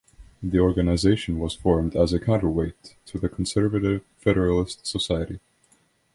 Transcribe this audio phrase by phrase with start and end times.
[0.41, 5.39] The organization was formed as a counterweight to the conservative Federalist Society.